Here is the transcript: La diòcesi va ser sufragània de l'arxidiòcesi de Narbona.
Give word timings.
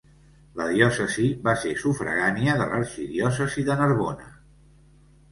La 0.59 0.65
diòcesi 0.69 1.25
va 1.47 1.53
ser 1.63 1.73
sufragània 1.81 2.55
de 2.61 2.67
l'arxidiòcesi 2.71 3.65
de 3.69 3.75
Narbona. 3.83 4.27